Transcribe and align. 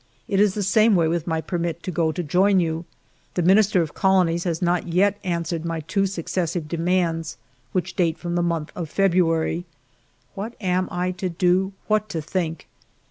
It 0.27 0.39
is 0.39 0.55
the 0.55 0.63
same 0.63 0.95
way 0.95 1.07
with 1.07 1.27
my 1.27 1.41
permit 1.41 1.83
to 1.83 1.91
go 1.91 2.11
to 2.11 2.23
join 2.23 2.59
you. 2.59 2.85
The 3.35 3.43
Minister 3.43 3.83
of 3.83 3.93
Colonies 3.93 4.45
has 4.45 4.59
not 4.59 4.87
yet 4.87 5.19
answered 5.23 5.63
my 5.63 5.81
two 5.81 6.07
successive 6.07 6.67
demands, 6.67 7.37
which 7.71 7.95
date 7.95 8.17
from 8.17 8.33
the 8.33 8.41
month 8.41 8.71
of 8.75 8.89
February! 8.89 9.63
What 10.33 10.55
am 10.59 10.87
I 10.89 11.11
to 11.11 11.29
do, 11.29 11.73
what 11.85 12.09
to 12.09 12.19
think 12.19 12.67